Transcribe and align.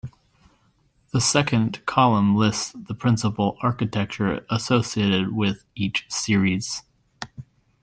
The 1.13 1.21
second 1.21 1.85
column 1.85 2.35
lists 2.35 2.73
the 2.75 2.95
principal 2.95 3.55
architecture 3.61 4.43
associated 4.49 5.31
with 5.35 5.63
each 5.75 6.05
series. 6.09 6.81